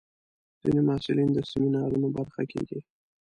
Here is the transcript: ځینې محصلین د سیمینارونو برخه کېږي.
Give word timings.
ځینې 0.61 0.81
محصلین 0.87 1.29
د 1.33 1.39
سیمینارونو 1.51 2.07
برخه 2.17 2.41
کېږي. 2.51 2.79